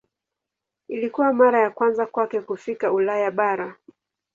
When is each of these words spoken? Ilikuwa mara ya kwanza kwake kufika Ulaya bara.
Ilikuwa 0.87 1.33
mara 1.33 1.59
ya 1.59 1.69
kwanza 1.69 2.05
kwake 2.05 2.41
kufika 2.41 2.91
Ulaya 2.91 3.31
bara. 3.31 3.75